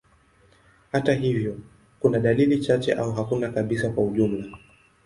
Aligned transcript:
Hata 0.91 1.13
hivyo, 1.13 1.57
kuna 1.99 2.19
dalili 2.19 2.59
chache 2.59 2.93
au 2.93 3.11
hakuna 3.13 3.49
kabisa 3.49 3.89
kwa 3.89 4.03
ujumla. 4.03 4.57